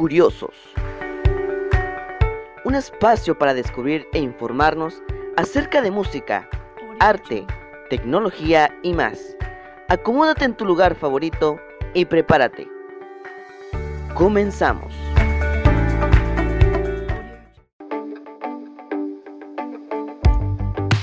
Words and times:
Curiosos. 0.00 0.54
Un 2.64 2.74
espacio 2.74 3.38
para 3.38 3.52
descubrir 3.52 4.08
e 4.14 4.18
informarnos 4.18 5.02
acerca 5.36 5.82
de 5.82 5.90
música, 5.90 6.48
arte, 7.00 7.46
tecnología 7.90 8.74
y 8.82 8.94
más. 8.94 9.36
Acomódate 9.90 10.46
en 10.46 10.56
tu 10.56 10.64
lugar 10.64 10.94
favorito 10.94 11.60
y 11.92 12.06
prepárate. 12.06 12.66
Comenzamos. 14.14 14.94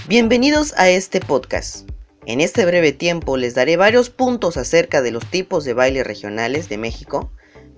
Bienvenidos 0.07 0.73
a 0.75 0.89
este 0.89 1.20
podcast. 1.20 1.88
En 2.25 2.41
este 2.41 2.66
breve 2.66 2.93
tiempo 2.93 3.38
les 3.38 3.54
daré 3.54 3.77
varios 3.77 4.09
puntos 4.09 4.57
acerca 4.57 5.04
de 5.04 5.11
los 5.11 5.23
tipos 5.27 5.66
de 5.66 5.75
bailes 5.75 6.07
regionales 6.07 6.68
de 6.68 6.79
México, 6.79 7.32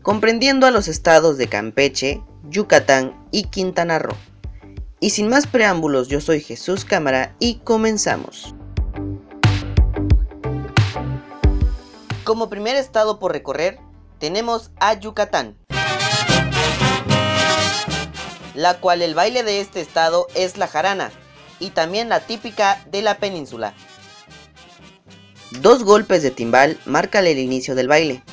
comprendiendo 0.10 0.66
a 0.66 0.72
los 0.72 0.88
estados 0.88 1.38
de 1.38 1.48
Campeche, 1.48 2.24
Yucatán 2.50 3.16
y 3.32 3.44
Quintana 3.44 4.00
Roo. 4.00 4.18
Y 5.00 5.12
sin 5.12 5.30
más 5.30 5.46
preámbulos, 5.46 6.08
yo 6.08 6.20
soy 6.20 6.42
Jesús 6.42 6.84
Cámara 6.84 7.36
y 7.38 7.60
comenzamos. 7.60 8.56
Como 12.24 12.50
primer 12.50 12.76
estado 12.76 13.20
por 13.20 13.34
recorrer, 13.34 13.78
tenemos 14.18 14.72
a 14.80 14.96
Yucatán, 14.96 15.56
la 18.56 18.80
cual 18.80 19.04
el 19.04 19.14
baile 19.14 19.44
de 19.44 19.62
este 19.62 19.80
estado 19.80 20.26
es 20.34 20.58
la 20.58 20.66
jarana, 20.66 21.12
y 21.60 21.70
también 21.70 22.10
la 22.10 22.22
típica 22.22 22.84
de 22.90 23.04
la 23.04 23.20
península. 23.20 23.76
Dos 25.62 25.84
golpes 25.84 26.24
de 26.24 26.32
timbal 26.32 26.80
marcan 26.88 27.28
el 27.28 27.38
inicio 27.38 27.76
del 27.76 27.88
baile. 27.88 28.24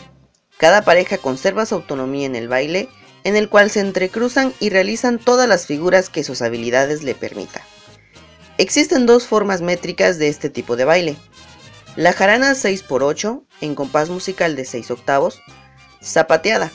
Cada 0.58 0.82
pareja 0.82 1.18
conserva 1.18 1.66
su 1.66 1.74
autonomía 1.74 2.26
en 2.26 2.34
el 2.34 2.48
baile, 2.48 2.88
en 3.24 3.36
el 3.36 3.48
cual 3.48 3.70
se 3.70 3.80
entrecruzan 3.80 4.54
y 4.60 4.70
realizan 4.70 5.18
todas 5.18 5.48
las 5.48 5.66
figuras 5.66 6.08
que 6.08 6.24
sus 6.24 6.42
habilidades 6.42 7.02
le 7.02 7.14
permitan. 7.14 7.62
Existen 8.58 9.04
dos 9.04 9.26
formas 9.26 9.60
métricas 9.60 10.18
de 10.18 10.28
este 10.28 10.48
tipo 10.48 10.76
de 10.76 10.86
baile. 10.86 11.16
La 11.94 12.12
jarana 12.12 12.52
6x8, 12.52 13.42
en 13.60 13.74
compás 13.74 14.08
musical 14.08 14.56
de 14.56 14.64
6 14.64 14.90
octavos, 14.92 15.40
zapateada, 16.02 16.70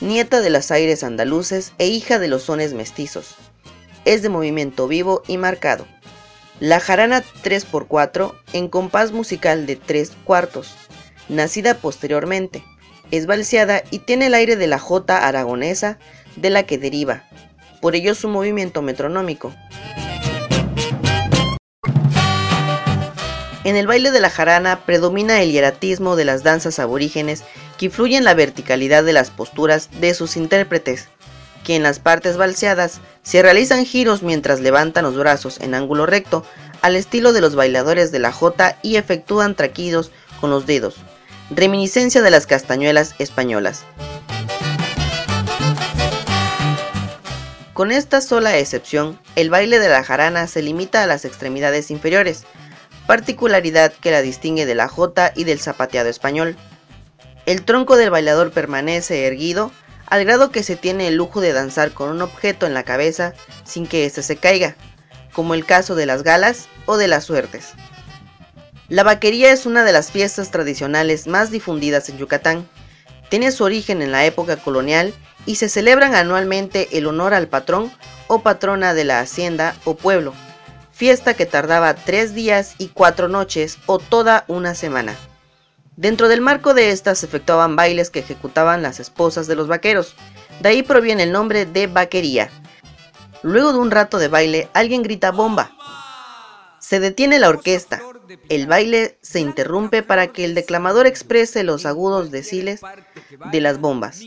nieta 0.00 0.40
de 0.40 0.50
los 0.50 0.70
aires 0.70 1.04
andaluces 1.04 1.72
e 1.78 1.88
hija 1.88 2.18
de 2.18 2.28
los 2.28 2.44
sones 2.44 2.72
mestizos, 2.72 3.34
es 4.04 4.22
de 4.22 4.28
movimiento 4.28 4.88
vivo 4.88 5.22
y 5.26 5.36
marcado. 5.36 5.86
La 6.60 6.80
jarana 6.80 7.22
3x4 7.42 8.34
en 8.52 8.68
compás 8.68 9.12
musical 9.12 9.66
de 9.66 9.76
3 9.76 10.12
cuartos, 10.24 10.74
nacida 11.28 11.74
posteriormente, 11.74 12.64
es 13.12 13.26
balseada 13.26 13.84
y 13.90 14.00
tiene 14.00 14.26
el 14.26 14.34
aire 14.34 14.56
de 14.56 14.66
la 14.66 14.80
jota 14.80 15.28
aragonesa 15.28 15.98
de 16.34 16.50
la 16.50 16.64
que 16.64 16.78
deriva, 16.78 17.22
por 17.80 17.94
ello 17.94 18.14
su 18.14 18.26
movimiento 18.28 18.82
metronómico. 18.82 19.54
En 23.64 23.76
el 23.76 23.86
baile 23.86 24.10
de 24.10 24.20
la 24.20 24.30
jarana 24.30 24.80
predomina 24.84 25.40
el 25.40 25.52
hieratismo 25.52 26.16
de 26.16 26.24
las 26.24 26.42
danzas 26.42 26.80
aborígenes 26.80 27.44
que 27.78 27.86
influyen 27.86 28.18
en 28.18 28.24
la 28.24 28.34
verticalidad 28.34 29.04
de 29.04 29.12
las 29.12 29.30
posturas 29.30 29.88
de 30.00 30.14
sus 30.14 30.36
intérpretes, 30.36 31.08
que 31.62 31.76
en 31.76 31.82
las 31.82 32.00
partes 32.00 32.36
balseadas 32.38 33.00
se 33.22 33.42
realizan 33.42 33.84
giros 33.84 34.22
mientras 34.22 34.60
levantan 34.60 35.04
los 35.04 35.16
brazos 35.16 35.60
en 35.60 35.74
ángulo 35.74 36.06
recto 36.06 36.44
al 36.80 36.96
estilo 36.96 37.32
de 37.32 37.42
los 37.42 37.54
bailadores 37.54 38.10
de 38.10 38.18
la 38.18 38.32
jota 38.32 38.78
y 38.82 38.96
efectúan 38.96 39.54
traquidos 39.54 40.10
con 40.40 40.50
los 40.50 40.66
dedos, 40.66 40.96
reminiscencia 41.56 42.22
de 42.22 42.30
las 42.30 42.46
castañuelas 42.46 43.14
españolas. 43.18 43.84
Con 47.72 47.90
esta 47.90 48.20
sola 48.20 48.58
excepción, 48.58 49.18
el 49.34 49.50
baile 49.50 49.78
de 49.78 49.88
la 49.88 50.04
jarana 50.04 50.46
se 50.46 50.62
limita 50.62 51.02
a 51.02 51.06
las 51.06 51.24
extremidades 51.24 51.90
inferiores, 51.90 52.44
particularidad 53.06 53.92
que 53.92 54.10
la 54.10 54.22
distingue 54.22 54.66
de 54.66 54.74
la 54.74 54.88
jota 54.88 55.32
y 55.34 55.44
del 55.44 55.58
zapateado 55.58 56.08
español. 56.08 56.56
El 57.46 57.64
tronco 57.64 57.96
del 57.96 58.10
bailador 58.10 58.52
permanece 58.52 59.26
erguido 59.26 59.72
al 60.06 60.24
grado 60.24 60.50
que 60.50 60.62
se 60.62 60.76
tiene 60.76 61.08
el 61.08 61.16
lujo 61.16 61.40
de 61.40 61.54
danzar 61.54 61.92
con 61.92 62.10
un 62.10 62.20
objeto 62.20 62.66
en 62.66 62.74
la 62.74 62.82
cabeza 62.82 63.32
sin 63.64 63.86
que 63.86 64.04
éste 64.04 64.22
se 64.22 64.36
caiga, 64.36 64.76
como 65.32 65.54
el 65.54 65.64
caso 65.64 65.94
de 65.94 66.06
las 66.06 66.22
galas 66.22 66.68
o 66.84 66.98
de 66.98 67.08
las 67.08 67.24
suertes. 67.24 67.72
La 68.88 69.04
vaquería 69.04 69.52
es 69.52 69.66
una 69.66 69.84
de 69.84 69.92
las 69.92 70.10
fiestas 70.10 70.50
tradicionales 70.50 71.26
más 71.26 71.50
difundidas 71.50 72.08
en 72.08 72.18
Yucatán. 72.18 72.68
Tiene 73.28 73.52
su 73.52 73.64
origen 73.64 74.02
en 74.02 74.12
la 74.12 74.26
época 74.26 74.56
colonial 74.56 75.14
y 75.46 75.56
se 75.56 75.68
celebran 75.68 76.14
anualmente 76.14 76.88
el 76.92 77.06
honor 77.06 77.34
al 77.34 77.48
patrón 77.48 77.90
o 78.26 78.42
patrona 78.42 78.94
de 78.94 79.04
la 79.04 79.20
hacienda 79.20 79.76
o 79.84 79.94
pueblo, 79.94 80.34
fiesta 80.92 81.34
que 81.34 81.46
tardaba 81.46 81.94
tres 81.94 82.34
días 82.34 82.74
y 82.78 82.88
cuatro 82.88 83.28
noches 83.28 83.78
o 83.86 83.98
toda 83.98 84.44
una 84.48 84.74
semana. 84.74 85.16
Dentro 85.96 86.28
del 86.28 86.40
marco 86.40 86.74
de 86.74 86.90
estas 86.90 87.18
se 87.18 87.26
efectuaban 87.26 87.76
bailes 87.76 88.10
que 88.10 88.20
ejecutaban 88.20 88.82
las 88.82 89.00
esposas 89.00 89.46
de 89.46 89.56
los 89.56 89.68
vaqueros, 89.68 90.14
de 90.60 90.68
ahí 90.70 90.82
proviene 90.82 91.24
el 91.24 91.32
nombre 91.32 91.66
de 91.66 91.86
vaquería. 91.86 92.50
Luego 93.42 93.72
de 93.72 93.78
un 93.78 93.90
rato 93.90 94.18
de 94.18 94.28
baile, 94.28 94.68
alguien 94.72 95.02
grita 95.02 95.32
bomba. 95.32 95.72
Se 96.78 97.00
detiene 97.00 97.38
la 97.38 97.48
orquesta. 97.48 98.00
El 98.48 98.66
baile 98.66 99.18
se 99.22 99.40
interrumpe 99.40 100.02
para 100.02 100.28
que 100.28 100.44
el 100.44 100.54
declamador 100.54 101.06
exprese 101.06 101.62
los 101.62 101.86
agudos 101.86 102.30
deciles 102.30 102.80
de 103.50 103.60
las 103.60 103.78
bombas. 103.78 104.20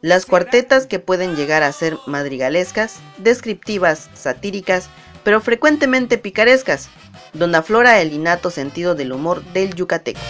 Las 0.00 0.26
cuartetas 0.26 0.86
que 0.86 0.98
pueden 0.98 1.36
llegar 1.36 1.62
a 1.62 1.72
ser 1.72 1.98
madrigalescas, 2.06 2.96
descriptivas, 3.18 4.10
satíricas, 4.14 4.88
pero 5.24 5.40
frecuentemente 5.40 6.18
picarescas, 6.18 6.88
donde 7.34 7.58
aflora 7.58 8.00
el 8.00 8.12
innato 8.12 8.50
sentido 8.50 8.94
del 8.94 9.12
humor 9.12 9.44
del 9.52 9.74
yucateco. 9.74 10.20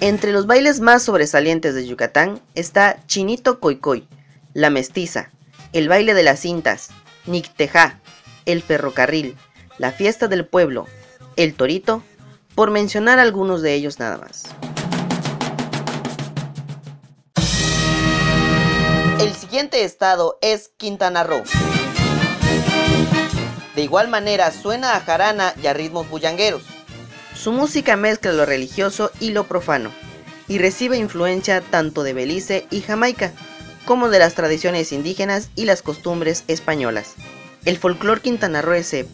Entre 0.00 0.32
los 0.32 0.46
bailes 0.46 0.80
más 0.80 1.02
sobresalientes 1.02 1.74
de 1.74 1.86
Yucatán 1.86 2.40
está 2.54 2.98
Chinito 3.06 3.60
Coicoy, 3.60 4.06
La 4.52 4.70
Mestiza, 4.70 5.30
el 5.72 5.88
baile 5.88 6.14
de 6.14 6.22
las 6.22 6.40
cintas, 6.40 6.90
Nictejá, 7.26 8.00
el 8.44 8.62
ferrocarril, 8.62 9.36
la 9.78 9.92
fiesta 9.92 10.28
del 10.28 10.46
pueblo, 10.46 10.86
el 11.36 11.54
torito, 11.54 12.02
por 12.54 12.70
mencionar 12.70 13.18
algunos 13.18 13.62
de 13.62 13.74
ellos 13.74 13.98
nada 13.98 14.16
más. 14.18 14.44
El 19.20 19.34
siguiente 19.34 19.84
estado 19.84 20.38
es 20.40 20.70
Quintana 20.76 21.24
Roo. 21.24 21.42
De 23.74 23.82
igual 23.82 24.08
manera 24.08 24.50
suena 24.52 24.96
a 24.96 25.00
jarana 25.00 25.52
y 25.62 25.66
a 25.66 25.74
ritmos 25.74 26.08
bullangueros. 26.08 26.62
Su 27.34 27.52
música 27.52 27.96
mezcla 27.96 28.32
lo 28.32 28.46
religioso 28.46 29.10
y 29.20 29.30
lo 29.30 29.44
profano, 29.44 29.90
y 30.48 30.58
recibe 30.58 30.96
influencia 30.96 31.60
tanto 31.60 32.02
de 32.02 32.14
Belice 32.14 32.66
y 32.70 32.80
Jamaica, 32.80 33.32
como 33.84 34.08
de 34.08 34.18
las 34.18 34.34
tradiciones 34.34 34.92
indígenas 34.92 35.50
y 35.54 35.66
las 35.66 35.82
costumbres 35.82 36.44
españolas. 36.48 37.14
El 37.64 37.78
folclore 37.78 38.20
quintanarroense, 38.20 39.06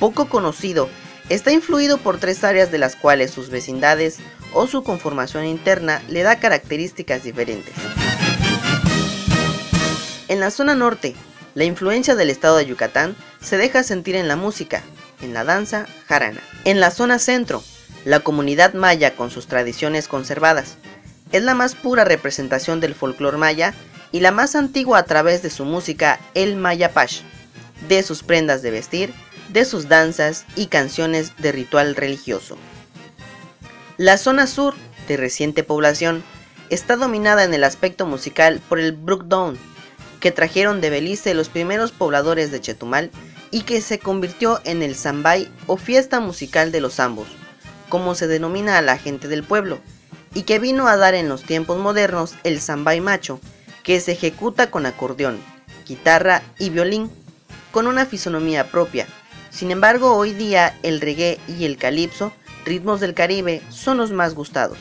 poco 0.00 0.28
conocido, 0.28 0.88
está 1.28 1.52
influido 1.52 1.98
por 1.98 2.18
tres 2.18 2.42
áreas 2.42 2.72
de 2.72 2.78
las 2.78 2.96
cuales 2.96 3.30
sus 3.30 3.50
vecindades 3.50 4.18
o 4.52 4.66
su 4.66 4.82
conformación 4.82 5.44
interna 5.44 6.02
le 6.08 6.22
da 6.22 6.40
características 6.40 7.22
diferentes. 7.22 7.74
En 10.26 10.40
la 10.40 10.50
zona 10.50 10.74
norte, 10.74 11.14
la 11.54 11.64
influencia 11.64 12.14
del 12.14 12.30
estado 12.30 12.56
de 12.56 12.66
Yucatán 12.66 13.14
se 13.40 13.58
deja 13.58 13.82
sentir 13.82 14.16
en 14.16 14.26
la 14.26 14.36
música, 14.36 14.82
en 15.20 15.34
la 15.34 15.44
danza 15.44 15.86
jarana. 16.06 16.40
En 16.64 16.80
la 16.80 16.90
zona 16.90 17.18
centro, 17.18 17.62
la 18.04 18.20
comunidad 18.20 18.74
maya 18.74 19.14
con 19.14 19.30
sus 19.30 19.46
tradiciones 19.46 20.08
conservadas. 20.08 20.76
Es 21.32 21.42
la 21.42 21.54
más 21.54 21.74
pura 21.74 22.04
representación 22.04 22.80
del 22.80 22.94
folclore 22.94 23.36
maya 23.36 23.74
y 24.12 24.20
la 24.20 24.30
más 24.30 24.56
antigua 24.56 24.98
a 24.98 25.04
través 25.04 25.42
de 25.42 25.50
su 25.50 25.64
música 25.64 26.18
el 26.34 26.56
mayapash, 26.56 27.20
de 27.88 28.02
sus 28.02 28.22
prendas 28.22 28.62
de 28.62 28.70
vestir, 28.70 29.12
de 29.52 29.64
sus 29.64 29.88
danzas 29.88 30.44
y 30.56 30.66
canciones 30.66 31.32
de 31.38 31.52
ritual 31.52 31.96
religioso. 31.96 32.56
La 33.96 34.16
zona 34.16 34.46
sur, 34.46 34.74
de 35.08 35.16
reciente 35.16 35.62
población, 35.62 36.22
está 36.70 36.96
dominada 36.96 37.44
en 37.44 37.52
el 37.52 37.64
aspecto 37.64 38.06
musical 38.06 38.60
por 38.68 38.78
el 38.78 38.92
Brookdown, 38.92 39.58
que 40.20 40.30
trajeron 40.30 40.80
de 40.80 40.90
Belice 40.90 41.34
los 41.34 41.48
primeros 41.48 41.92
pobladores 41.92 42.50
de 42.50 42.60
Chetumal 42.60 43.10
y 43.50 43.62
que 43.62 43.80
se 43.80 43.98
convirtió 43.98 44.60
en 44.64 44.82
el 44.82 44.94
Zambay 44.94 45.50
o 45.66 45.76
fiesta 45.76 46.20
musical 46.20 46.72
de 46.72 46.80
los 46.80 47.00
ambos, 47.00 47.28
como 47.88 48.14
se 48.14 48.26
denomina 48.26 48.78
a 48.78 48.82
la 48.82 48.96
gente 48.96 49.28
del 49.28 49.42
pueblo, 49.42 49.80
y 50.34 50.42
que 50.42 50.58
vino 50.58 50.86
a 50.88 50.96
dar 50.96 51.14
en 51.14 51.28
los 51.28 51.42
tiempos 51.42 51.78
modernos 51.78 52.34
el 52.44 52.60
zambay 52.60 53.00
macho, 53.00 53.40
que 53.82 54.00
se 54.00 54.12
ejecuta 54.12 54.70
con 54.70 54.86
acordeón, 54.86 55.40
guitarra 55.86 56.42
y 56.58 56.70
violín, 56.70 57.10
con 57.72 57.86
una 57.86 58.06
fisonomía 58.06 58.70
propia. 58.70 59.06
Sin 59.50 59.70
embargo, 59.70 60.16
hoy 60.16 60.32
día 60.32 60.78
el 60.82 61.00
reggae 61.00 61.38
y 61.48 61.64
el 61.64 61.76
calipso, 61.76 62.32
ritmos 62.64 63.00
del 63.00 63.14
Caribe, 63.14 63.62
son 63.68 63.98
los 63.98 64.12
más 64.12 64.34
gustados. 64.34 64.78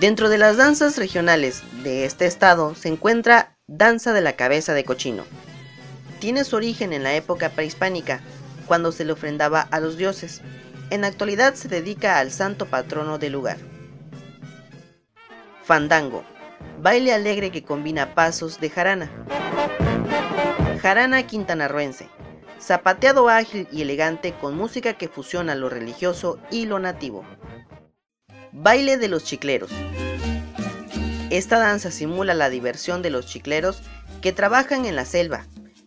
Dentro 0.00 0.28
de 0.28 0.38
las 0.38 0.56
danzas 0.56 0.98
regionales 0.98 1.62
de 1.82 2.04
este 2.04 2.26
estado 2.26 2.74
se 2.74 2.88
encuentra 2.88 3.56
danza 3.66 4.12
de 4.12 4.20
la 4.20 4.34
cabeza 4.34 4.74
de 4.74 4.84
cochino. 4.84 5.24
Tiene 6.20 6.44
su 6.44 6.56
origen 6.56 6.92
en 6.92 7.02
la 7.02 7.14
época 7.14 7.50
prehispánica, 7.50 8.20
cuando 8.66 8.92
se 8.92 9.04
le 9.04 9.12
ofrendaba 9.12 9.62
a 9.62 9.80
los 9.80 9.96
dioses. 9.96 10.42
En 10.90 11.00
la 11.00 11.06
actualidad 11.06 11.54
se 11.54 11.68
dedica 11.68 12.18
al 12.18 12.30
santo 12.30 12.66
patrono 12.66 13.18
del 13.18 13.32
lugar. 13.32 13.56
Fandango, 15.64 16.24
baile 16.80 17.12
alegre 17.12 17.50
que 17.50 17.64
combina 17.64 18.14
pasos 18.14 18.60
de 18.60 18.70
jarana. 18.70 19.10
Jarana 20.86 21.26
quintanarroense, 21.26 22.08
zapateado 22.60 23.28
ágil 23.28 23.66
y 23.72 23.82
elegante 23.82 24.34
con 24.40 24.56
música 24.56 24.92
que 24.92 25.08
fusiona 25.08 25.56
lo 25.56 25.68
religioso 25.68 26.38
y 26.48 26.66
lo 26.66 26.78
nativo. 26.78 27.24
Baile 28.52 28.96
de 28.96 29.08
los 29.08 29.24
chicleros. 29.24 29.72
Esta 31.30 31.58
danza 31.58 31.90
simula 31.90 32.34
la 32.34 32.50
diversión 32.50 33.02
de 33.02 33.10
los 33.10 33.26
chicleros 33.26 33.82
que 34.22 34.30
trabajan 34.30 34.86
en 34.86 34.94
la 34.94 35.04
selva. 35.04 35.44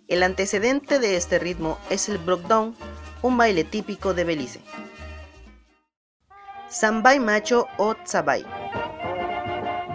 El 0.10 0.22
antecedente 0.22 1.00
de 1.00 1.16
este 1.16 1.40
ritmo 1.40 1.80
es 1.90 2.10
el 2.10 2.18
Brockdown, 2.18 2.76
un 3.22 3.38
baile 3.38 3.64
típico 3.64 4.14
de 4.14 4.26
Belice. 4.26 4.60
Zambay 6.70 7.22
macho 7.22 7.68
o 7.78 7.96
Tzabay. 7.96 8.46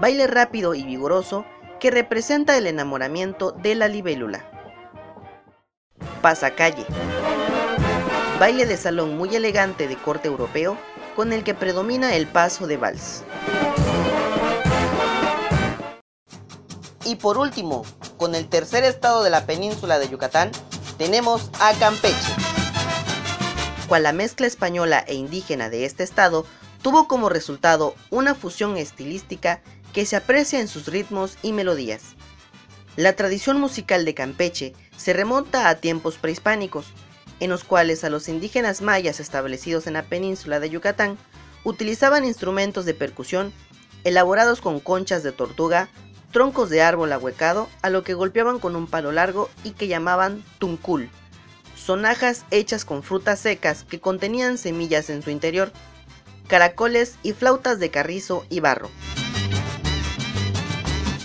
Baile 0.01 0.27
rápido 0.29 0.75
y 0.75 0.83
vigoroso 0.83 1.45
que 1.79 1.91
representa 1.91 2.57
el 2.57 2.67
enamoramiento 2.67 3.53
de 3.53 3.75
la 3.75 3.89
libélula. 3.89 4.54
Pasacalle. 6.25 6.87
Baile 8.41 8.65
de 8.65 8.79
salón 8.79 9.19
muy 9.19 9.37
elegante 9.37 9.87
de 9.89 9.97
corte 9.97 10.27
europeo 10.27 10.79
con 11.15 11.35
el 11.35 11.45
que 11.45 11.53
predomina 11.53 12.17
el 12.17 12.27
paso 12.27 12.67
de 12.67 12.79
vals. 12.79 13.25
Y 17.05 17.17
por 17.17 17.37
último, 17.37 17.85
con 18.17 18.35
el 18.35 18.49
tercer 18.49 18.85
estado 18.85 19.23
de 19.23 19.29
la 19.29 19.45
península 19.45 19.99
de 19.99 20.09
Yucatán, 20.09 20.51
tenemos 20.97 21.51
a 21.61 21.75
Campeche. 21.75 22.33
Cual 23.87 24.05
la 24.05 24.15
mezcla 24.15 24.47
española 24.47 25.05
e 25.07 25.13
indígena 25.13 25.69
de 25.69 25.85
este 25.85 26.05
estado 26.05 26.47
tuvo 26.81 27.07
como 27.07 27.29
resultado 27.29 27.95
una 28.09 28.35
fusión 28.35 28.79
estilística 28.79 29.61
que 29.93 30.07
se 30.07 30.17
aprecia 30.17 30.59
en 30.59 30.69
sus 30.69 30.87
ritmos 30.87 31.37
y 31.43 31.53
melodías. 31.53 32.14
La 32.97 33.15
tradición 33.15 33.59
musical 33.59 34.05
de 34.05 34.15
Campeche 34.15 34.73
se 34.97 35.13
remonta 35.13 35.69
a 35.69 35.75
tiempos 35.75 36.17
prehispánicos, 36.17 36.87
en 37.41 37.51
los 37.51 37.65
cuales 37.65 38.05
a 38.05 38.11
los 38.11 38.29
indígenas 38.29 38.83
mayas 38.83 39.19
establecidos 39.19 39.89
en 39.89 39.95
la 39.95 40.05
península 40.05 40.61
de 40.61 40.71
Yucatán 40.71 41.19
utilizaban 41.65 42.25
instrumentos 42.25 42.85
de 42.85 42.95
percusión 42.95 43.53
elaborados 44.05 44.61
con 44.61 44.79
conchas 44.79 45.25
de 45.25 45.33
tortuga, 45.33 45.89
troncos 46.31 46.71
de 46.71 46.83
árbol 46.83 47.13
ahuecado, 47.13 47.69
a 47.83 47.91
lo 47.91 48.05
que 48.05 48.15
golpeaban 48.15 48.61
con 48.61 48.77
un 48.77 48.87
palo 48.87 49.11
largo 49.11 49.51
y 49.65 49.73
que 49.73 49.89
llamaban 49.89 50.45
tuncul. 50.59 51.11
Sonajas 51.75 52.45
hechas 52.51 52.85
con 52.85 53.03
frutas 53.03 53.41
secas 53.41 53.85
que 53.85 54.01
contenían 54.01 54.57
semillas 54.57 55.11
en 55.11 55.23
su 55.23 55.31
interior, 55.31 55.73
caracoles 56.47 57.17
y 57.23 57.33
flautas 57.33 57.81
de 57.81 57.91
carrizo 57.91 58.47
y 58.51 58.61
barro. 58.61 58.91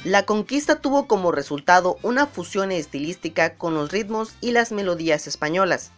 La 0.06 0.24
conquista 0.24 0.80
tuvo 0.80 1.08
como 1.08 1.34
resultado 1.34 1.98
una 2.04 2.26
fusión 2.26 2.72
estilística 2.72 3.56
con 3.56 3.74
los 3.74 3.92
ritmos 3.92 4.34
y 4.40 4.52
las 4.52 4.72
melodías 4.72 5.28
españolas. 5.28 5.92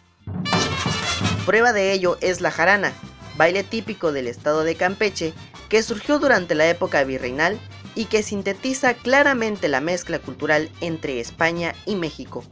Prueba 1.46 1.72
de 1.72 1.92
ello 1.92 2.18
es 2.20 2.40
la 2.40 2.50
jarana, 2.50 2.92
baile 3.36 3.62
típico 3.62 4.10
del 4.10 4.26
estado 4.26 4.64
de 4.64 4.74
Campeche 4.74 5.32
que 5.68 5.84
surgió 5.84 6.18
durante 6.18 6.56
la 6.56 6.68
época 6.68 7.04
virreinal 7.04 7.60
y 7.94 8.06
que 8.06 8.24
sintetiza 8.24 8.94
claramente 8.94 9.68
la 9.68 9.80
mezcla 9.80 10.18
cultural 10.18 10.68
entre 10.80 11.20
España 11.20 11.72
y 11.86 11.94
México. 11.94 12.42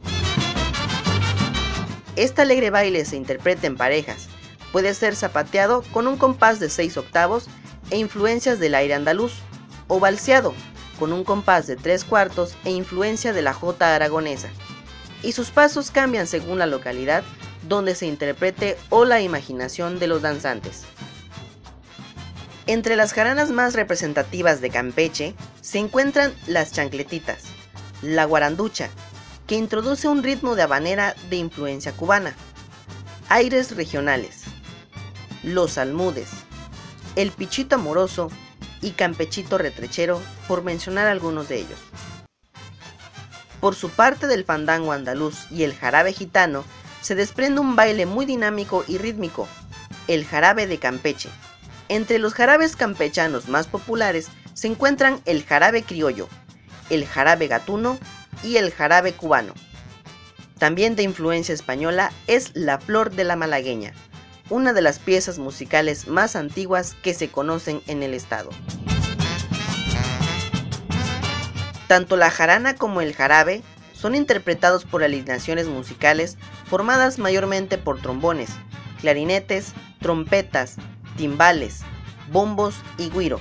Este 2.15 2.43
alegre 2.43 2.69
baile 2.69 3.03
se 3.03 3.17
interpreta 3.17 3.67
en 3.67 3.75
parejas, 3.75 4.29
puede 4.71 4.93
ser 4.93 5.17
zapateado 5.17 5.83
con 5.91 6.07
un 6.07 6.15
compás 6.15 6.61
de 6.61 6.69
6 6.69 6.95
octavos 6.95 7.47
e 7.89 7.97
influencias 7.97 8.57
del 8.59 8.75
aire 8.75 8.93
andaluz, 8.93 9.33
o 9.89 9.99
balseado 9.99 10.53
con 11.01 11.13
un 11.13 11.23
compás 11.23 11.65
de 11.65 11.75
3 11.75 12.05
cuartos 12.05 12.55
e 12.63 12.69
influencia 12.69 13.33
de 13.33 13.41
la 13.41 13.55
jota 13.55 13.95
aragonesa, 13.95 14.49
y 15.23 15.31
sus 15.31 15.49
pasos 15.49 15.89
cambian 15.89 16.27
según 16.27 16.59
la 16.59 16.67
localidad 16.67 17.23
donde 17.67 17.95
se 17.95 18.05
interprete 18.05 18.77
o 18.91 19.03
la 19.03 19.19
imaginación 19.19 19.97
de 19.97 20.05
los 20.05 20.21
danzantes. 20.21 20.83
Entre 22.67 22.95
las 22.95 23.13
jaranas 23.13 23.49
más 23.49 23.73
representativas 23.73 24.61
de 24.61 24.69
Campeche 24.69 25.33
se 25.59 25.79
encuentran 25.79 26.35
las 26.45 26.71
chancletitas, 26.71 27.45
la 28.03 28.25
guaranducha, 28.25 28.91
que 29.47 29.55
introduce 29.55 30.07
un 30.07 30.21
ritmo 30.21 30.53
de 30.53 30.61
habanera 30.61 31.15
de 31.31 31.37
influencia 31.37 31.93
cubana, 31.93 32.35
aires 33.27 33.75
regionales, 33.75 34.43
los 35.41 35.79
almudes, 35.79 36.29
el 37.15 37.31
pichito 37.31 37.73
amoroso 37.73 38.29
y 38.81 38.91
campechito 38.91 39.57
retrechero, 39.57 40.21
por 40.47 40.63
mencionar 40.63 41.07
algunos 41.07 41.47
de 41.47 41.59
ellos. 41.59 41.79
Por 43.59 43.75
su 43.75 43.89
parte 43.89 44.27
del 44.27 44.43
fandango 44.43 44.91
andaluz 44.91 45.51
y 45.51 45.63
el 45.63 45.75
jarabe 45.75 46.13
gitano, 46.13 46.63
se 47.01 47.15
desprende 47.15 47.61
un 47.61 47.75
baile 47.75 48.05
muy 48.05 48.25
dinámico 48.25 48.83
y 48.87 48.97
rítmico, 48.97 49.47
el 50.07 50.25
jarabe 50.25 50.67
de 50.67 50.79
Campeche. 50.79 51.29
Entre 51.89 52.19
los 52.19 52.33
jarabes 52.33 52.75
campechanos 52.75 53.49
más 53.49 53.67
populares 53.67 54.29
se 54.53 54.67
encuentran 54.67 55.21
el 55.25 55.43
jarabe 55.43 55.83
criollo, 55.83 56.27
el 56.89 57.05
jarabe 57.05 57.47
gatuno 57.47 57.99
y 58.43 58.57
el 58.57 58.71
jarabe 58.71 59.13
cubano. 59.13 59.53
También 60.57 60.95
de 60.95 61.03
influencia 61.03 61.53
española 61.53 62.11
es 62.27 62.51
la 62.53 62.79
flor 62.79 63.11
de 63.11 63.23
la 63.23 63.35
malagueña, 63.35 63.93
una 64.51 64.73
de 64.73 64.81
las 64.81 64.99
piezas 64.99 65.39
musicales 65.39 66.07
más 66.07 66.35
antiguas 66.35 66.93
que 67.01 67.13
se 67.13 67.29
conocen 67.29 67.81
en 67.87 68.03
el 68.03 68.13
estado. 68.13 68.49
Tanto 71.87 72.17
la 72.17 72.29
jarana 72.29 72.75
como 72.75 73.01
el 73.01 73.15
jarabe 73.15 73.63
son 73.93 74.13
interpretados 74.13 74.83
por 74.83 75.03
alineaciones 75.03 75.67
musicales 75.67 76.37
formadas 76.65 77.17
mayormente 77.17 77.77
por 77.77 78.01
trombones, 78.01 78.49
clarinetes, 78.99 79.73
trompetas, 79.99 80.75
timbales, 81.15 81.81
bombos 82.29 82.75
y 82.97 83.09
guiro, 83.09 83.39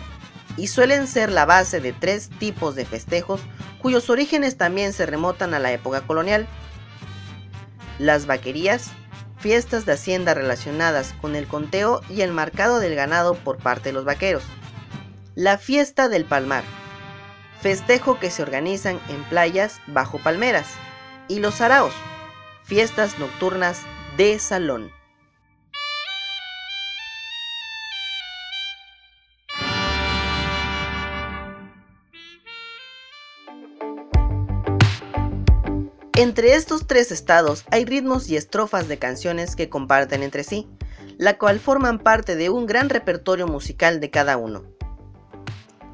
y 0.57 0.69
suelen 0.69 1.09
ser 1.09 1.33
la 1.33 1.45
base 1.45 1.81
de 1.81 1.93
tres 1.93 2.31
tipos 2.38 2.76
de 2.76 2.85
festejos 2.87 3.40
cuyos 3.83 4.11
orígenes 4.11 4.57
también 4.57 4.93
se 4.93 5.07
remontan 5.07 5.55
a 5.55 5.59
la 5.59 5.73
época 5.73 6.02
colonial. 6.02 6.47
Las 7.99 8.26
vaquerías, 8.26 8.90
fiestas 9.40 9.87
de 9.87 9.92
hacienda 9.92 10.35
relacionadas 10.35 11.14
con 11.20 11.35
el 11.35 11.47
conteo 11.47 12.02
y 12.11 12.20
el 12.20 12.32
marcado 12.32 12.78
del 12.78 12.94
ganado 12.94 13.35
por 13.35 13.56
parte 13.56 13.88
de 13.88 13.92
los 13.94 14.04
vaqueros. 14.04 14.42
La 15.35 15.56
fiesta 15.56 16.09
del 16.09 16.26
palmar, 16.26 16.62
festejo 17.61 18.18
que 18.18 18.30
se 18.30 18.42
organizan 18.42 19.00
en 19.09 19.25
playas 19.25 19.80
bajo 19.87 20.18
palmeras, 20.18 20.68
y 21.28 21.40
los 21.40 21.61
araos, 21.61 21.94
fiestas 22.64 23.18
nocturnas 23.18 23.80
de 24.16 24.38
salón. 24.38 24.92
Entre 36.21 36.53
estos 36.53 36.87
tres 36.87 37.12
estados 37.12 37.65
hay 37.71 37.87
ritmos 37.87 38.29
y 38.29 38.37
estrofas 38.37 38.89
de 38.89 38.99
canciones 38.99 39.57
que 39.57 39.71
comparten 39.71 40.23
entre 40.23 40.45
sí, 40.45 40.69
la 41.17 41.39
cual 41.39 41.59
forman 41.59 41.99
parte 41.99 42.37
de 42.37 42.50
un 42.50 42.67
gran 42.67 42.91
repertorio 42.91 43.47
musical 43.47 44.00
de 44.00 44.11
cada 44.11 44.37
uno. 44.37 44.65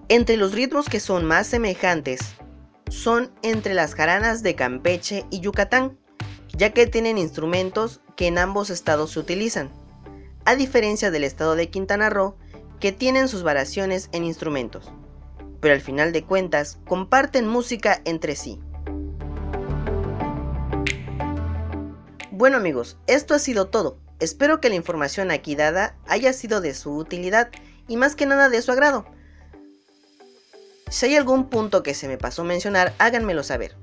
Entre 0.08 0.36
los 0.36 0.50
ritmos 0.50 0.88
que 0.88 0.98
son 0.98 1.24
más 1.24 1.46
semejantes 1.46 2.18
son 2.88 3.30
entre 3.42 3.72
las 3.72 3.94
jaranas 3.94 4.42
de 4.42 4.56
Campeche 4.56 5.26
y 5.30 5.38
Yucatán, 5.38 5.96
ya 6.48 6.72
que 6.72 6.88
tienen 6.88 7.18
instrumentos 7.18 8.00
que 8.16 8.26
en 8.26 8.38
ambos 8.38 8.70
estados 8.70 9.12
se 9.12 9.20
utilizan, 9.20 9.70
a 10.44 10.56
diferencia 10.56 11.12
del 11.12 11.22
estado 11.22 11.54
de 11.54 11.70
Quintana 11.70 12.10
Roo, 12.10 12.36
que 12.80 12.90
tienen 12.90 13.28
sus 13.28 13.44
variaciones 13.44 14.08
en 14.10 14.24
instrumentos, 14.24 14.90
pero 15.60 15.72
al 15.72 15.80
final 15.80 16.10
de 16.10 16.24
cuentas 16.24 16.80
comparten 16.84 17.46
música 17.46 18.02
entre 18.04 18.34
sí. 18.34 18.58
Bueno 22.38 22.58
amigos, 22.58 22.98
esto 23.06 23.32
ha 23.32 23.38
sido 23.38 23.68
todo. 23.68 23.96
Espero 24.20 24.60
que 24.60 24.68
la 24.68 24.74
información 24.74 25.30
aquí 25.30 25.54
dada 25.54 25.96
haya 26.06 26.34
sido 26.34 26.60
de 26.60 26.74
su 26.74 26.94
utilidad 26.94 27.48
y 27.88 27.96
más 27.96 28.14
que 28.14 28.26
nada 28.26 28.50
de 28.50 28.60
su 28.60 28.72
agrado. 28.72 29.06
Si 30.90 31.06
hay 31.06 31.16
algún 31.16 31.48
punto 31.48 31.82
que 31.82 31.94
se 31.94 32.08
me 32.08 32.18
pasó 32.18 32.44
mencionar, 32.44 32.92
háganmelo 32.98 33.42
saber. 33.42 33.74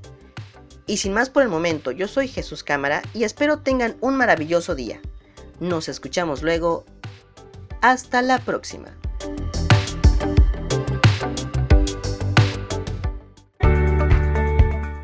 Y 0.85 0.97
sin 0.97 1.13
más 1.13 1.31
por 1.31 1.41
el 1.41 1.49
momento, 1.49 1.89
yo 1.89 2.07
soy 2.07 2.27
Jesús 2.27 2.63
Cámara 2.63 3.01
y 3.15 3.23
espero 3.23 3.61
tengan 3.61 3.97
un 4.01 4.17
maravilloso 4.17 4.75
día. 4.75 5.01
Nos 5.59 5.89
escuchamos 5.89 6.43
luego. 6.43 6.85
Hasta 7.81 8.21
la 8.21 8.37
próxima. 8.37 8.95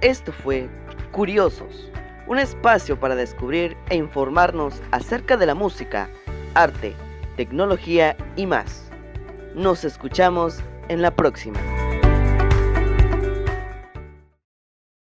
Esto 0.01 0.33
fue 0.33 0.69
Curiosos 1.11 1.89
un 2.29 2.37
espacio 2.37 2.99
para 2.99 3.15
descubrir 3.15 3.75
e 3.89 3.95
informarnos 3.95 4.81
acerca 4.91 5.35
de 5.35 5.47
la 5.47 5.55
música, 5.55 6.09
arte, 6.53 6.95
tecnología 7.35 8.15
y 8.35 8.45
más. 8.45 8.91
Nos 9.55 9.83
escuchamos 9.83 10.59
en 10.89 11.01
la 11.01 11.09
próxima. 11.09 11.59